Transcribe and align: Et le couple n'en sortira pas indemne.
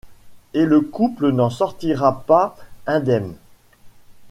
Et 0.55 0.65
le 0.65 0.81
couple 0.81 1.29
n'en 1.29 1.51
sortira 1.51 2.23
pas 2.25 2.57
indemne. 2.87 3.35